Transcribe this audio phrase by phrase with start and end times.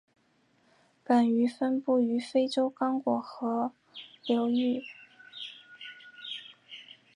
[1.03, 3.71] 本鱼分布于非洲刚果河
[4.25, 4.81] 流域。